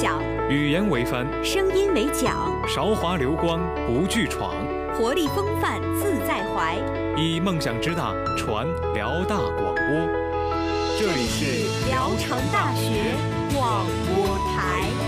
[0.00, 2.36] 响，语言为帆，声音为桨，
[2.68, 4.54] 韶华流光不惧闯，
[4.94, 6.76] 活力风范自在怀。
[7.16, 8.64] 以梦想之大传
[8.94, 10.06] 辽大广播，
[11.00, 13.16] 这里是聊城大学
[13.52, 13.84] 广
[14.14, 15.07] 播台。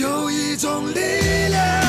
[0.00, 1.00] 有一种力
[1.50, 1.87] 量。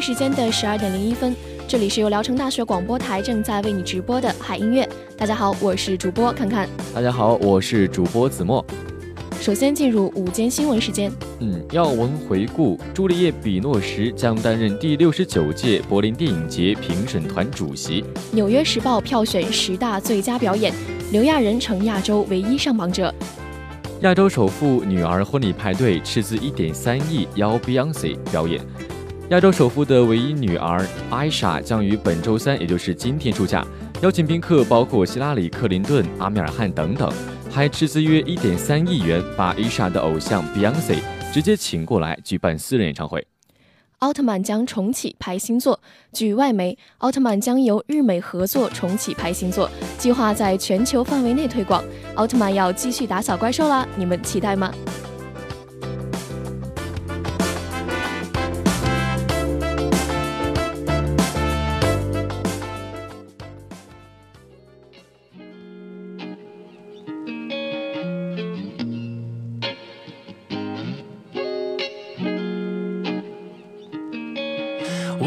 [0.00, 1.34] 时间的十二点零一分。
[1.66, 4.88] 这里是由聊城大学广播台正在为你直播的海音乐。
[5.16, 6.68] 大家好，我是主播看看。
[6.94, 8.64] 大家好，我是主播子墨。
[9.40, 11.12] 首先进入午间新闻时间。
[11.40, 18.04] 嗯，要闻回顾：朱丽叶·比诺什将担任第六十九届柏林电影节评审团主席。
[18.32, 20.72] 纽约时报票选十大最佳表演，
[21.12, 23.14] 刘亚仁成亚洲唯一上榜者。
[24.00, 28.60] 亚洲首富女儿婚礼派对斥资一点三亿邀 Beyonce 表演。
[29.30, 33.62] 亚洲首富的唯一女儿艾莎将于本周三，也就是今天出嫁。
[34.00, 37.12] 邀请宾客包括希拉里·克林顿、阿米尔汗等等，
[37.50, 41.00] 还斥资约一点三亿元，把艾莎的偶像 Beyonce
[41.30, 43.26] 直接请过来举办私人演唱会。
[43.98, 45.78] 奥特曼将重启拍新作，
[46.10, 49.68] 据外媒，奥特曼将由日美合作重启拍新作，
[49.98, 51.84] 计划在全球范围内推广。
[52.14, 54.72] 奥特曼要继续打扫怪兽啦，你们期待吗？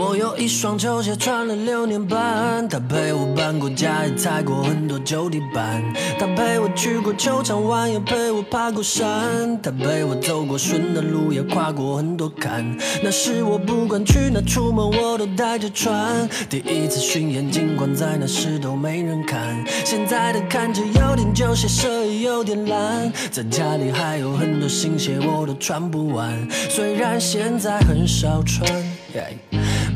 [0.01, 5.84] 我有一双球鞋穿了六年半，他陪我搬过家，也踩过很多旧地板。
[6.17, 9.61] 他陪我去过球场玩，也陪我爬过山。
[9.61, 12.75] 他陪我走过顺的路，也跨过很多坎。
[13.03, 16.28] 那时我不管去哪出门，我都带着船。
[16.50, 19.63] 第一次巡演，尽管在那时都没人看。
[19.85, 23.13] 现在的看着有点旧，鞋色也有点烂。
[23.29, 26.50] 在家里还有很多新鞋，我都穿不完。
[26.50, 28.67] 虽然现在很少穿。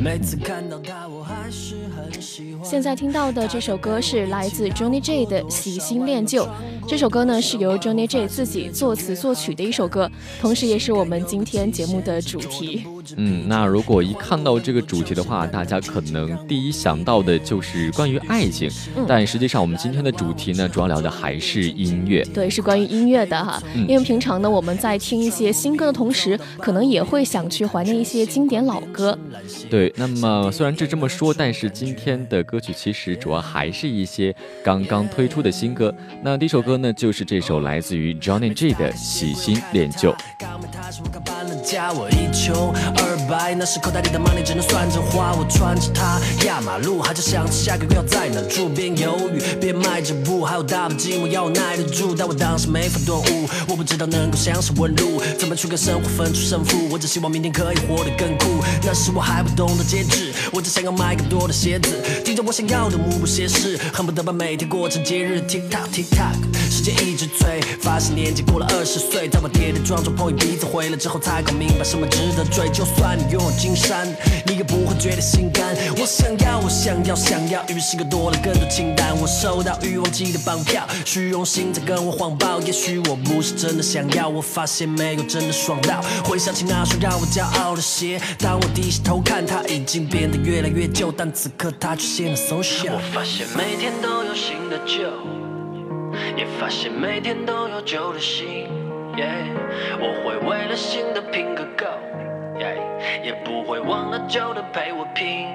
[0.05, 2.63] 每次看到他，我还是很喜欢。
[2.63, 6.45] 现在听到的这首歌是来自 Johnny J 的《喜新厌旧》。
[6.87, 10.09] 这首歌呢是由 Johnny J 自己作词作曲的一首歌，
[10.39, 12.85] 同时也是我们今天节目的主题。
[13.17, 18.69] 嗯，那如果一看到这个主题的话，大家可能第一想到的就是关于爱情。
[18.95, 22.23] 嗯，但实际上我们今天的主题呢，主要聊的还是音乐。
[22.33, 23.61] 对，是关于音乐的哈。
[23.87, 29.17] 因为平常呢，我们在听一些新歌的同时，可能也会想去怀念一些经典老歌。
[29.69, 35.93] 对，那么虽然这这么说，但是今天的歌曲其实主要还是一些刚刚推出的新歌。
[36.23, 40.11] 那第一首歌呢，就是这首来自于 Johnny J 的《喜新恋旧》。
[42.97, 45.33] 二百，那时口袋里的 money 只能算着花。
[45.33, 48.69] 我穿着它压马路，还在想着下个月要在哪住。
[48.69, 52.13] 边犹豫边迈着步，还有大把寂寞要我耐得住。
[52.15, 56.87] 但我当时没法顿悟，我不知道能够享受问路，怎么去跟生活分出胜负。
[56.91, 58.63] 我只希望明天可以活得更酷。
[58.83, 65.41] 那时我还不懂得节制，我只想要买更多的鞋子，盯着我想要的目不斜视，恨不得把每天过成节日。
[65.47, 66.35] TikTok，TikTok
[66.69, 72.69] 时间一直催，发现年纪过了二十岁，在我跌跌撞撞碰一鼻子灰了之后，才搞明白什么值得追。
[72.69, 74.07] 就算你拥有金山，
[74.47, 75.75] 你也不会觉得心甘。
[75.97, 79.15] 我想要，我想要，想要，于是又多了更多清单。
[79.19, 82.59] 我收到欲望寄的绑票，虚荣心在跟我谎报。
[82.61, 86.01] 也许我不是真的想要，我发现没有真的爽到。
[86.23, 92.93] 回想起那双让我骄傲的鞋，当我低下头看，它已经变得越来越旧，但此刻它却显得 so 小。
[92.93, 95.44] 我发现每天都有新的旧。
[96.35, 98.85] 也发现每天都有旧的心。
[99.99, 101.85] 我会为了新的拼个够，
[103.23, 105.47] 也不会忘了旧的陪我拼。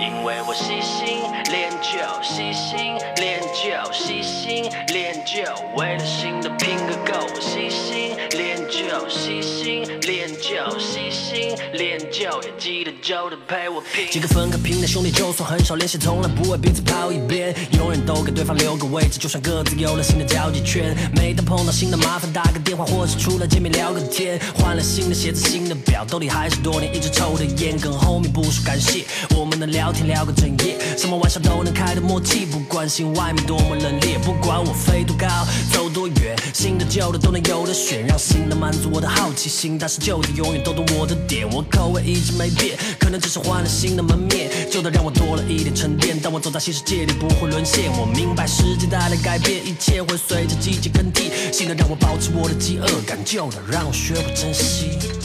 [0.00, 1.20] 因为我细心
[1.50, 5.42] 练就，细心练就，细心练就，
[5.76, 7.28] 为了新的拼个够。
[7.40, 14.08] 细心练就，细心练就，细心练就，也记得旧的陪我拼。
[14.10, 20.96] 几个分开拼的兄弟，就算很少联系，从来不为彼此抛一边，永远都给对方留个位置，就算各自有了新的交际圈。
[21.14, 24.40] 每当碰到新的麻烦，打个电话，或是出来见面聊个天。
[24.56, 27.78] 换了新的鞋子，新的表，兜里还是多年一直抽的烟。
[27.78, 29.04] 跟 homie 不说感谢，
[29.36, 32.46] 我们能聊天聊个整夜，什么玩笑都能开的默契。
[32.46, 35.26] 不关心外面多么冷冽，不管我飞多高，
[35.72, 41.48] 走多远，新的旧的都能有的选，让新的满足我的好奇心，但是旧的永远都懂我的点。
[41.50, 46.18] 我口味一直没变，可能只是换了新的门面，旧的让我多了一点沉淀。
[46.20, 47.92] 但我走在新世界里，不会沦陷。
[47.98, 51.30] 我明白时间带来改变，一切会随着季节更替。
[51.52, 55.17] 新的让我保持我的饥饿感，旧的让我学会珍惜。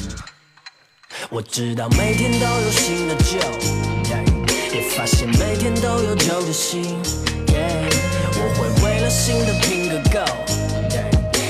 [1.29, 3.37] 我知道每天都有新的旧，
[4.73, 6.97] 也发现每天都有旧的新。
[8.35, 10.19] 我会为了新的拼个够，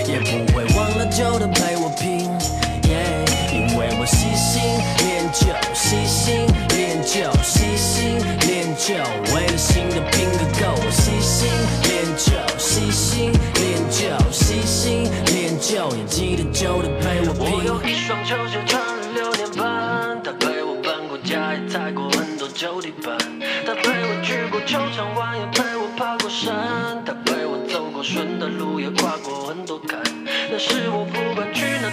[0.07, 2.29] 也不会忘了旧的陪我拼。
[3.51, 4.61] 因为我细心
[4.99, 8.93] 练就，细心练就，细心练就，
[9.33, 10.73] 为了新的拼个够。
[10.85, 11.49] 我细心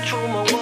[0.05, 0.60] 触摸，我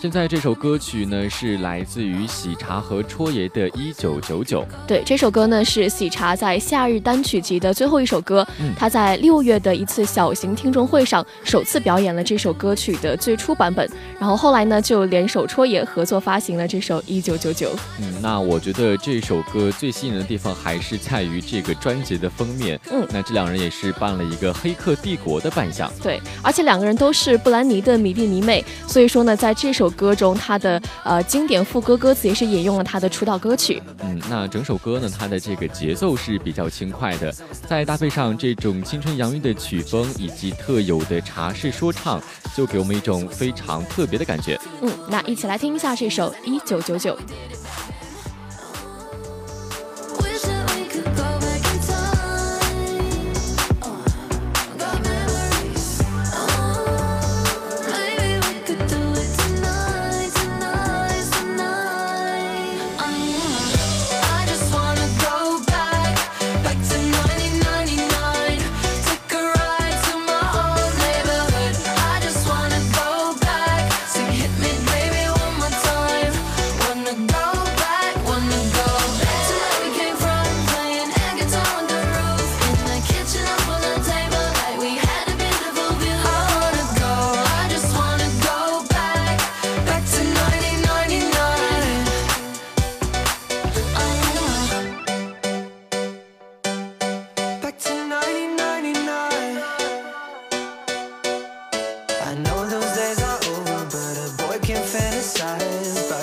[0.00, 4.62] 现在这首歌曲呢是来自于喜茶和戳爷的《一九九九》。
[4.86, 8.46] 对，这首歌呢是喜茶在夏日单曲集的最后一首歌。
[8.60, 13.86] 嗯他在六月的一次小型听众会上首次表演了这首歌曲的最初版本，
[14.18, 17.68] 然后后来呢就联手戳爷合作发行了这首《一九九九》。
[18.00, 22.80] 嗯，那我觉得这首歌最吸引人的地方还是在于这个专辑的封面。
[22.90, 25.92] 嗯那这两人也是扮了一个《黑客帝国》的扮相。
[26.02, 33.82] 对，而且两个人都是布兰妮的迷弟迷妹，所以说呢，在这首歌中，他的呃经典副歌歌词也是引用了他的出道歌曲。
[34.00, 37.32] 嗯，那整首歌呢，它的这个节奏是比较轻快的，
[37.68, 42.20] 再搭配上这种青春洋溢的曲风以及特有的茶室说唱，
[42.56, 44.58] 就给我们一种非常特别的感觉。
[44.82, 47.14] 嗯，那一起来听一下这首《一九九九》。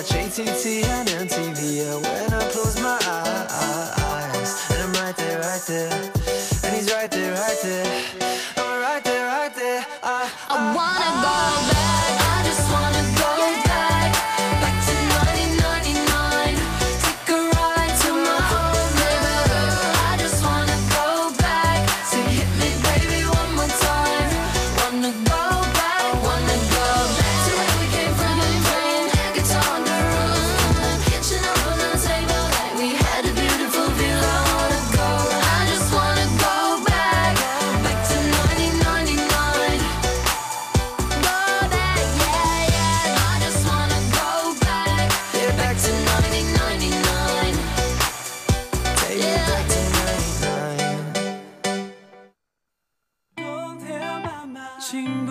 [0.08, 1.58] JTT and MTV.
[1.76, 2.27] Yeah,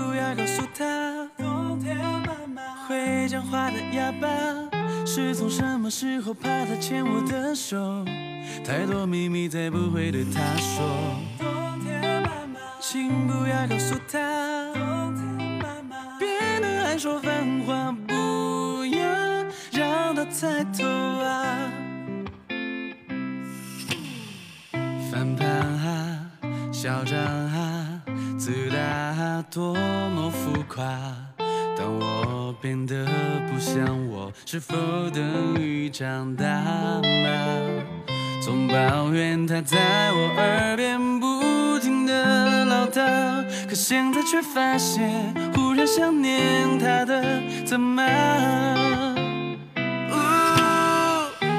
[0.08, 1.98] 不要告诉他冬天，
[2.88, 4.28] 会讲话的哑巴
[5.06, 8.06] 是从什么时候怕他牵我的手？
[8.66, 10.82] 太多秘密再不会对他说。
[12.80, 14.18] 请不要告诉他，
[16.18, 17.34] 别的爱说反
[17.68, 19.02] 话，不要
[19.74, 21.70] 让他猜透啊。
[25.12, 26.32] 反叛啊，
[26.72, 27.57] 嚣张啊，
[29.44, 30.86] 多么浮夸。
[31.78, 33.06] 当我变得
[33.52, 34.76] 不像我，是否
[35.12, 37.02] 等于长大吗？
[38.42, 39.78] 总抱怨他在
[40.14, 48.02] 我耳边不停的唠叨，可现在却发现，忽然想念他的怎么？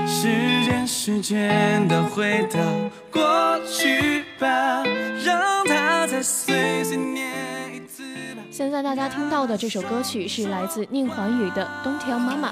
[0.07, 2.59] 时间，时间倒回到
[3.13, 4.48] 过去吧，
[8.59, 12.49] 现在大家听到的这首歌曲是来自宁桓宇的《Don't Tell Mama》。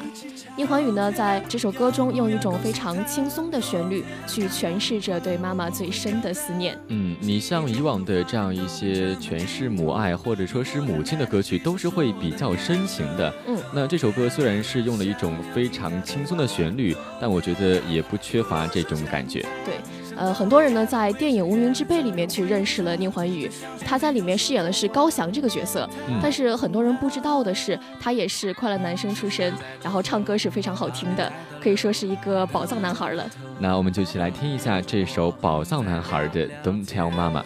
[0.56, 6.78] 宁桓宇呢，在这首歌中用一种非常轻松的旋律去诠释着对妈妈最深的思念。
[6.86, 13.34] 嗯，你像以往的这样一些诠释母爱或者说是母亲的歌曲，都是会比较深情的。
[13.48, 19.40] 嗯，那这首歌虽然是用了一种非常轻松的旋律，但我觉得也不缺乏这种感觉。
[19.64, 19.74] 对。
[20.16, 23.50] 呃，很多人呢在电影《无名之辈》里面去认识了宁桓宇，
[23.84, 25.88] 他在里面饰演的是高翔这个角色。
[26.08, 31.30] 嗯但是很多人不知道的是，他也是快乐男生出身，然后唱歌是非常好听的，
[31.62, 33.24] 可以说是一个宝藏男孩了。
[33.58, 37.42] 那我们就一起来听一下这首宝藏男孩的《Don't Tell Mama》。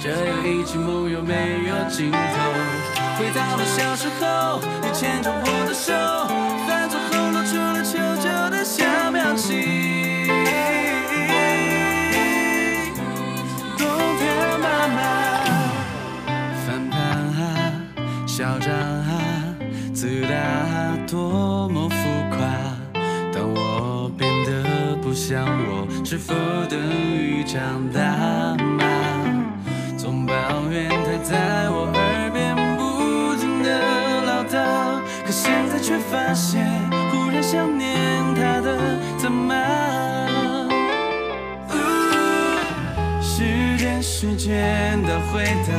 [0.00, 1.34] 这样一起梦有没
[1.68, 2.18] 有尽头？
[3.18, 5.92] 回到了小时候，你牵着我的手，
[26.12, 26.34] 是否
[26.68, 26.78] 等
[27.16, 28.84] 于长大吗？
[29.96, 30.34] 总抱
[30.70, 36.68] 怨他在我耳边不停的唠叨，可现在却发现，
[37.10, 37.88] 忽然想念
[38.34, 39.54] 他的怎么？
[43.22, 45.72] 时间，时间都回到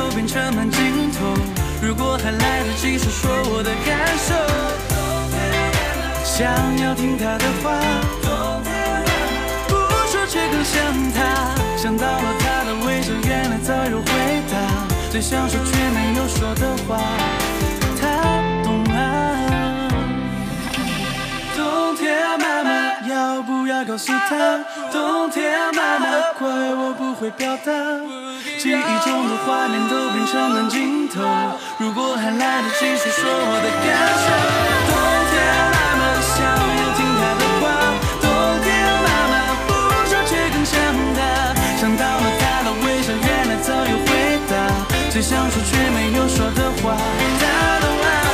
[0.00, 1.36] 都变成慢镜头。
[1.82, 4.32] 如果还来得及说说我的感受，
[6.24, 7.76] 想要听他的话，
[9.68, 9.74] 不
[10.08, 10.80] 说却更想
[11.12, 11.18] 他。
[11.76, 14.08] 想到了他的微笑，原来早有回
[14.50, 14.54] 答。
[15.10, 16.98] 最想说却没有说的话，
[18.00, 18.02] 他
[18.64, 18.96] 懂啊。
[21.58, 24.58] Don't tell mama，要不要告诉他
[24.92, 27.72] ？Don't tell mama，怪我不会表达，
[28.58, 31.22] 记忆中的画面都变成慢镜头。
[31.78, 33.88] 如果还来得及说说我的感
[34.20, 34.28] 受
[34.90, 36.02] ，Don't tell mama，
[36.36, 37.62] 想要听他的话
[38.20, 39.34] ，Don't tell mama，
[39.66, 39.72] 不
[40.06, 40.76] 说却更像
[41.16, 41.18] 他。
[41.80, 44.08] 想到了他的微笑，原来早有回
[44.50, 44.52] 答，
[45.10, 46.94] 最想说却没有说的话，
[47.40, 48.29] 他懂啊。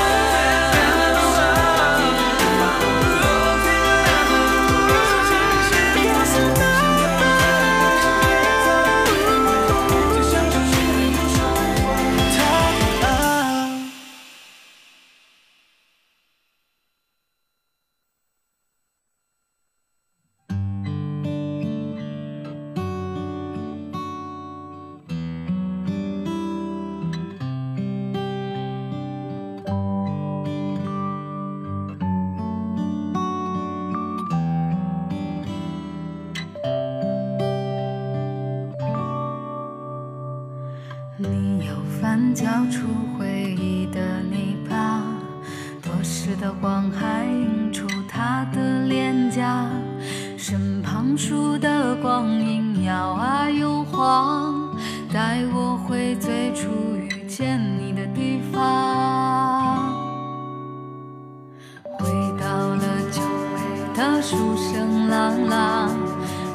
[64.28, 65.88] 书声朗朗，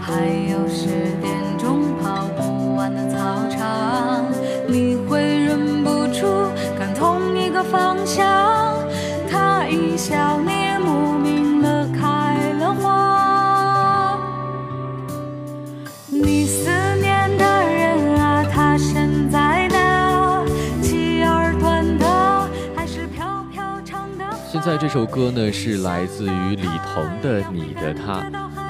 [0.02, 0.88] 还有十
[1.22, 4.26] 点钟跑不完的操场，
[4.68, 6.28] 你会忍不住
[6.78, 8.28] 看同一个方向。
[9.30, 10.52] 他一笑，你
[10.84, 11.18] 目
[24.64, 28.22] 现在这首歌呢是来自于李彤的《你的他》。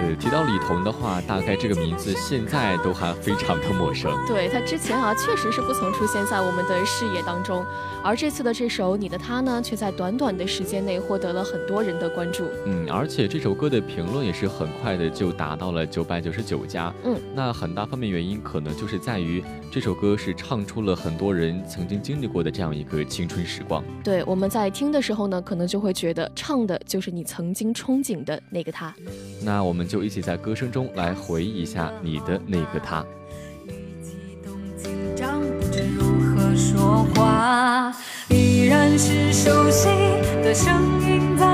[0.02, 4.12] 呃，提到李彤的话，大概这个名字现在都还非常的陌生。
[4.28, 7.64] 对他之前啊，确实是不曾出现在我们的视野当中，
[8.04, 12.46] 而这次的这首《你的他》呢，却在短短的时间内获得了很多人的关注。
[12.66, 16.92] 嗯，而且这首歌的评论也是很快的就达到了九百九十九家。
[17.04, 23.84] 嗯，那很大方面原因可能就是在于这首歌是唱出了很多人曾经经历过的这样一个青春时光。
[24.04, 28.92] 对，我们在听的时候呢，可能就会觉得唱的就是你曾经憧憬的那个他。
[29.44, 33.06] 那我们就一起在歌声中来回忆一下你的那个他。
[34.78, 37.94] 紧张，不知如何说话，
[38.30, 39.90] 依然是熟悉
[40.42, 40.74] 的声
[41.06, 41.51] 音在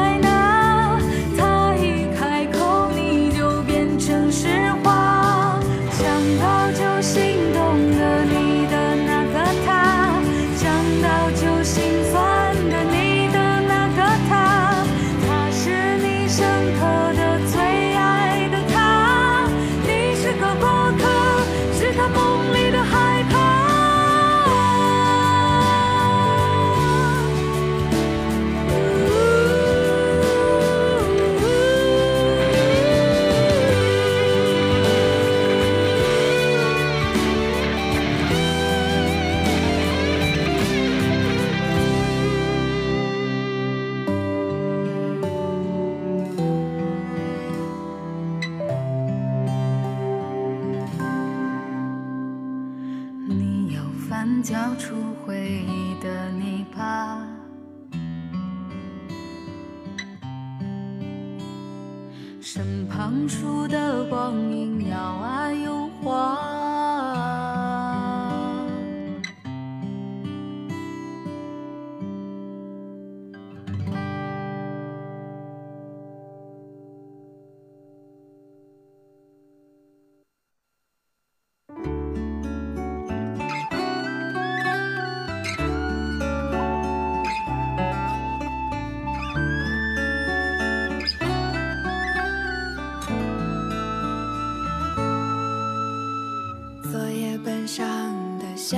[98.70, 98.78] 小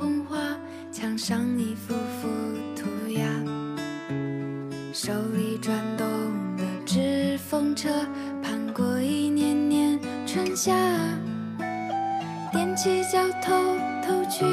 [0.00, 0.38] 红花，
[0.90, 2.26] 墙上一幅幅
[2.74, 3.28] 涂鸦，
[4.94, 6.06] 手里转动
[6.56, 7.90] 的纸风车，
[8.42, 10.72] 盼过一年年春夏，
[12.50, 13.52] 踮起脚偷
[14.02, 14.46] 偷去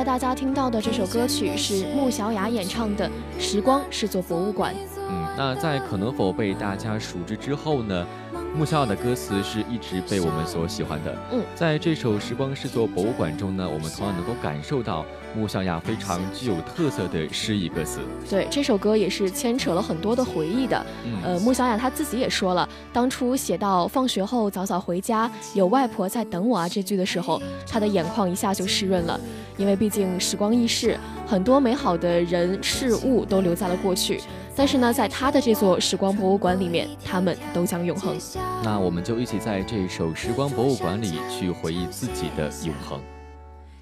[0.00, 3.06] 在大家听到的这首歌曲是穆小雅演唱的
[3.38, 4.72] 《时光是座博物馆》。
[4.96, 8.06] 嗯，那在可能否被大家熟知之后呢，
[8.52, 11.16] 穆小雅的歌词是一直被我们所喜欢的。
[11.32, 18.00] 嗯，在这首《时光是座博物馆》中呢，我们同样能够感受到穆小雅非常具有特色的诗意歌词。
[18.28, 20.84] 对，这首歌也是牵扯了很多的回忆的。
[21.04, 29.18] 嗯呃，穆小雅她自己也说了，当初写到“放学后早早回家，有外婆在等我啊”这句的时候，她的眼眶一下就湿润了，
[29.56, 34.20] 因为毕竟时光易逝，很多美好的人事物都留在了过去。
[34.60, 38.14] 但是呢，在他的这座时光博物馆里面，他们都将永恒。
[38.62, 43.00] 那我们就一起在这首《时光博物馆》里去回忆自己的永恒。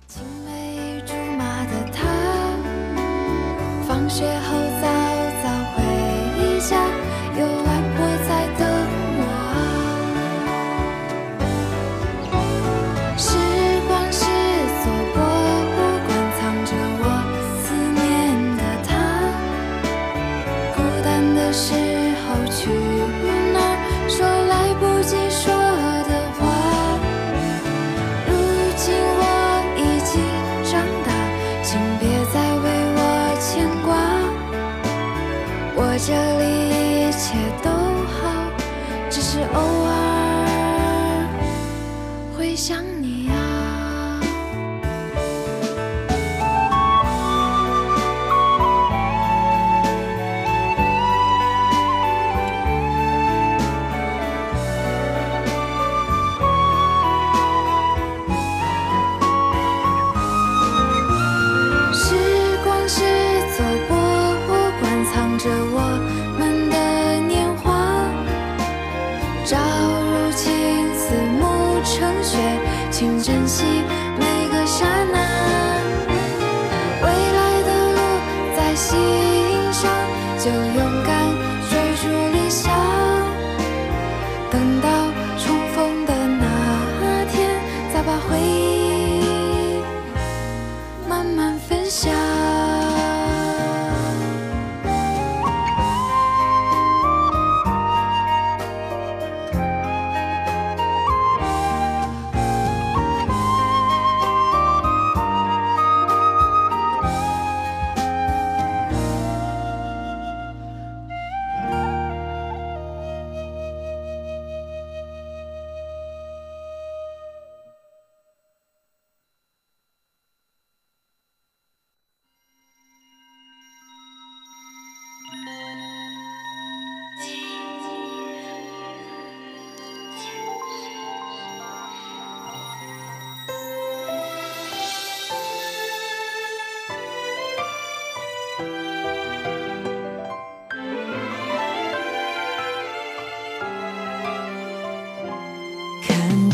[0.06, 2.06] 青梅竹马的他，
[3.88, 4.86] 放学后早
[5.42, 6.86] 早回家，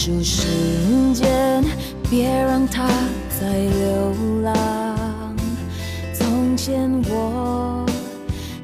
[0.05, 0.47] 住时
[1.15, 1.65] 间，
[2.11, 2.87] 别让它
[3.41, 5.35] 再流浪。
[6.13, 7.87] 从前我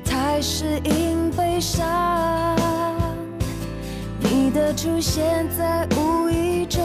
[0.05, 2.55] 太适应悲伤，
[4.19, 6.85] 你的出现在无意中，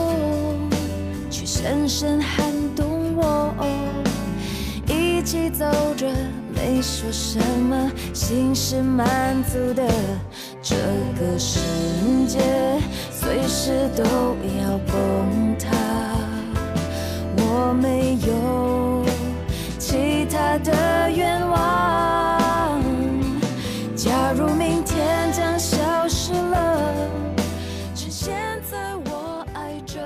[1.30, 3.54] 却深深撼动我。
[4.88, 5.66] 一起走
[5.98, 6.08] 着，
[6.54, 9.86] 没说什么，心是满足的。
[10.62, 10.76] 这
[11.20, 11.60] 个世
[12.26, 12.40] 界
[13.26, 14.04] 随时都
[14.62, 15.72] 要崩塌，
[17.38, 19.04] 我没有
[19.80, 22.80] 其他的愿望。
[23.96, 26.94] 假如明天将消失了，
[27.96, 28.36] 趁现
[28.70, 30.00] 在我爱着。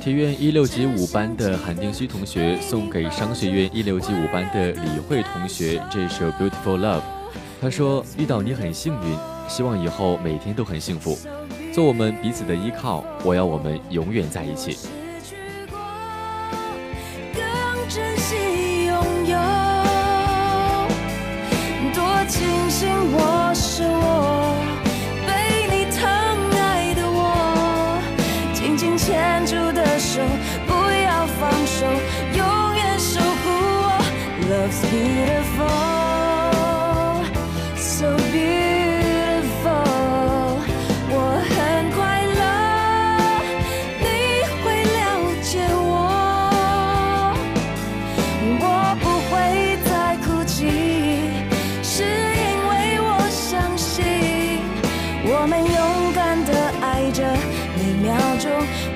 [0.00, 6.98] 体院一六级五班的韩定虚同学送给商学院一六级五班的李慧同学这首《Beautiful Love》。
[7.60, 11.18] 他说：“遇到你很幸运，希望以后每天都很幸福，
[11.78, 13.04] 做我们彼此的依靠。
[13.24, 14.76] 我要我们永远在一起。”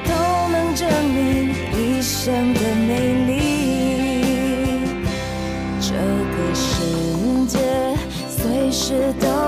[0.04, 0.12] 都
[0.50, 3.30] 能证明一生的美丽。
[5.80, 6.66] 这个世
[7.46, 7.58] 界
[8.28, 9.41] 随时都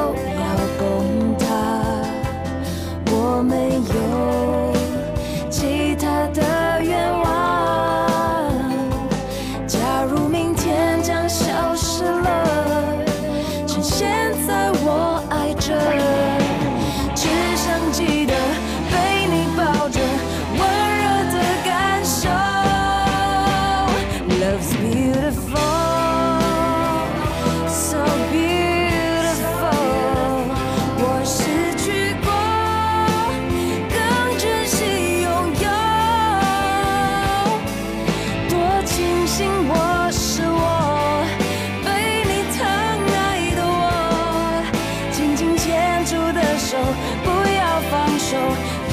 [48.24, 48.83] 手，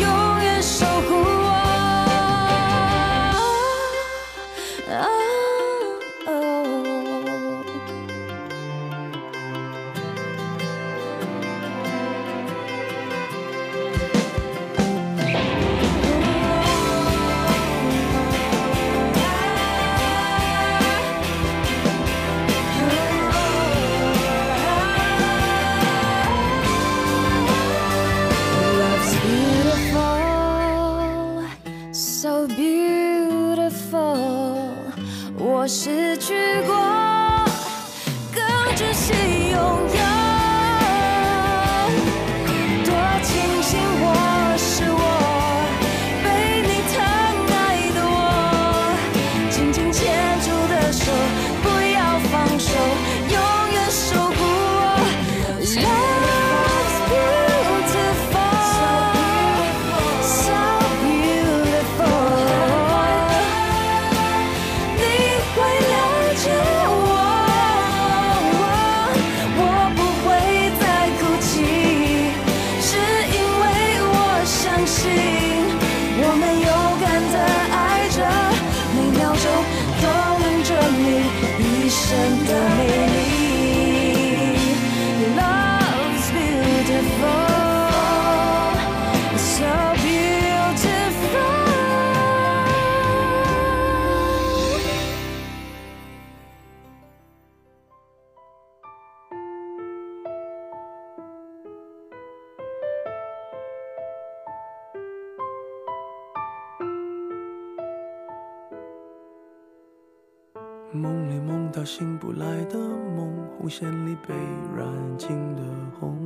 [110.93, 114.33] 梦里梦到醒不来的梦，红线里被
[114.77, 114.85] 染
[115.17, 115.61] 尽的
[115.97, 116.17] 红。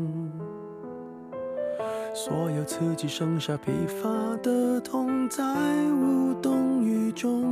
[2.16, 4.10] 所有刺激剩下疲乏
[4.42, 5.44] 的痛，在
[5.92, 7.44] 无动于衷。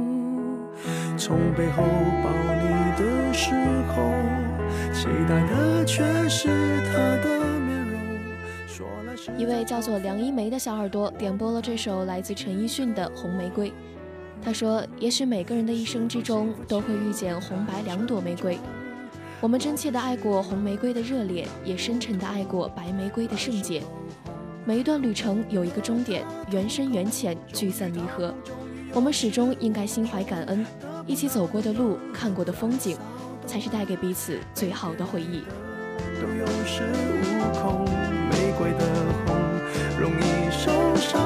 [1.15, 1.83] 从背后
[2.23, 3.53] 抱你的时
[3.89, 4.11] 候，
[4.91, 6.47] 期待的却是
[6.87, 7.99] 他的面容。
[8.67, 13.69] 说来一位叫做梁一梅的小耳朵点播了这首来自陈奕迅的《红玫瑰》。
[14.45, 18.59] 他说：“也许每个人的一生之中都会遇见红白两朵玫瑰。
[19.39, 23.81] 我们真切的爱过红玫瑰的热烈，也深沉的爱过白玫瑰的圣洁。
[24.65, 28.33] 每一段旅程有一个终点，缘深缘浅，聚散离合。
[28.93, 30.65] 我们始终应该心怀感恩，
[31.07, 32.97] 一起走过的路，看过的风景，
[33.45, 35.43] 才是带给彼此最好的回忆。”
[36.19, 36.83] 都有恃
[37.21, 37.85] 无恐，
[38.29, 38.85] 玫瑰的
[39.25, 39.35] 红，
[39.99, 41.22] 容易受伤，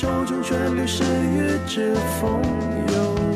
[0.00, 2.40] 手中旋律是与之风
[2.94, 3.27] 游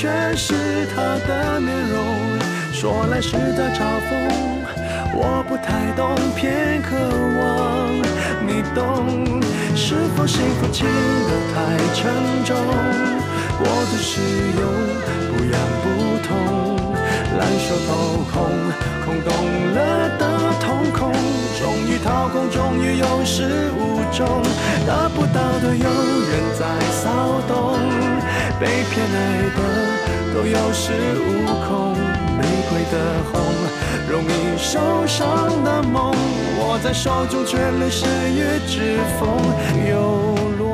[0.00, 0.54] 全是
[0.96, 2.00] 他的面容。
[2.72, 4.16] 说来是在嘲讽，
[5.12, 6.96] 我不太懂，偏渴
[7.36, 7.92] 望
[8.48, 8.80] 你懂。
[9.76, 12.08] 是否幸福轻得太沉
[12.46, 12.56] 重？
[13.58, 14.22] 过度使
[14.56, 14.64] 用，
[15.28, 15.84] 不痒不
[16.24, 16.32] 痛，
[17.36, 18.40] 烂熟透空，
[19.04, 19.28] 空洞
[19.74, 20.24] 了的
[20.64, 21.12] 瞳孔，
[21.60, 24.40] 终于掏空，终于有始无终，
[24.86, 27.76] 得不到的永远在骚动，
[28.58, 29.89] 被偏爱的
[30.32, 31.94] 都有恃无恐，
[32.38, 32.94] 玫瑰的
[33.32, 33.42] 红，
[34.08, 35.18] 容易受伤
[35.64, 36.14] 的梦，
[36.60, 39.26] 握在手中却流失于指缝，
[39.90, 39.92] 又
[40.58, 40.69] 落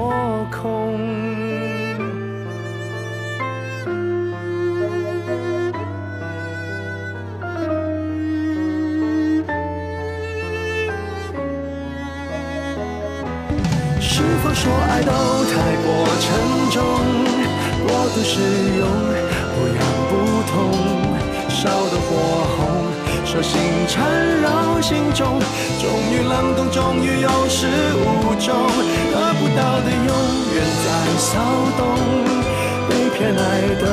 [32.89, 33.41] 被偏爱
[33.81, 33.85] 的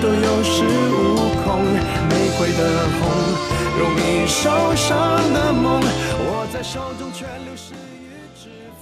[0.00, 0.54] 都有恃
[0.92, 0.98] 无
[1.42, 1.62] 恐，
[2.08, 2.60] 玫瑰的
[2.98, 3.00] 红，
[3.78, 4.88] 容易受伤
[5.32, 7.74] 的梦，握在手中却流失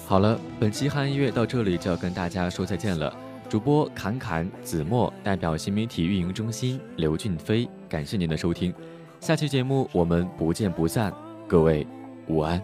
[0.07, 3.15] 好了，本期汉音乐到这里就要跟大家说再见了。
[3.49, 8.73] 主播侃侃、子墨代表新媒体运营中心刘俊飞，感谢您的收听。
[9.21, 11.13] 下期节目我们不见不散，
[11.47, 11.87] 各位
[12.27, 12.63] 午安。